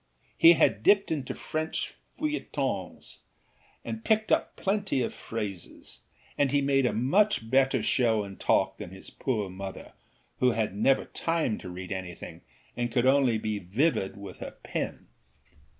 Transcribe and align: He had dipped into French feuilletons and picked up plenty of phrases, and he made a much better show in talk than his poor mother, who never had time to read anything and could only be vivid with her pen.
He 0.35 0.53
had 0.53 0.81
dipped 0.81 1.11
into 1.11 1.35
French 1.35 1.93
feuilletons 2.17 3.19
and 3.85 4.03
picked 4.03 4.31
up 4.31 4.55
plenty 4.55 5.03
of 5.03 5.13
phrases, 5.13 6.01
and 6.39 6.49
he 6.49 6.59
made 6.59 6.87
a 6.87 6.91
much 6.91 7.47
better 7.51 7.83
show 7.83 8.23
in 8.23 8.37
talk 8.37 8.79
than 8.79 8.89
his 8.89 9.11
poor 9.11 9.47
mother, 9.47 9.93
who 10.39 10.55
never 10.69 11.01
had 11.01 11.13
time 11.13 11.59
to 11.59 11.69
read 11.69 11.91
anything 11.91 12.41
and 12.75 12.91
could 12.91 13.05
only 13.05 13.37
be 13.37 13.59
vivid 13.59 14.17
with 14.17 14.39
her 14.39 14.57
pen. 14.63 15.05